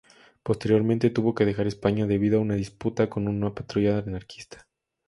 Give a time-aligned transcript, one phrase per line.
[0.41, 4.67] Posteriormente tuvo que dejar España debido a una disputa con una patrulla anarquista.